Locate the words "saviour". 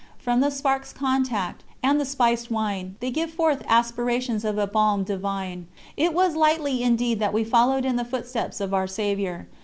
8.87-9.45